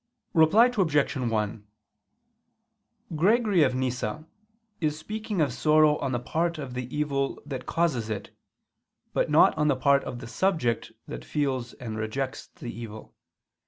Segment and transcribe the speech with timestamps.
[0.33, 1.13] Reply Obj.
[1.15, 1.67] 1:
[3.15, 4.27] Gregory of Nyssa [*Nemesius]
[4.81, 8.31] is speaking of sorrow on the part of the evil that causes it,
[9.13, 13.13] but not on the part of the subject that feels and rejects the evil.